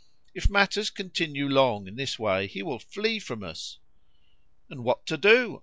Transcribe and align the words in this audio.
If 0.33 0.49
matters 0.49 0.89
continue 0.89 1.47
long 1.47 1.87
in 1.87 1.95
this 1.95 2.17
way 2.17 2.47
he 2.47 2.63
will 2.63 2.79
flee 2.79 3.19
from 3.19 3.43
us." 3.43 3.77
"And 4.67 4.83
what 4.83 5.05
to 5.05 5.15
do?" 5.15 5.59